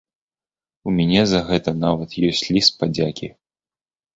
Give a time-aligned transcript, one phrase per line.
[0.91, 3.31] У мяне за гэта нават ёсць ліст падзякі.